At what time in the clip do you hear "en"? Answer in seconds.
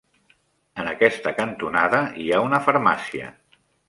0.83-0.87